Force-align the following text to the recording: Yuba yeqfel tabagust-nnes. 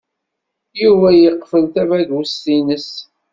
Yuba 0.81 1.07
yeqfel 1.13 1.65
tabagust-nnes. 1.73 2.89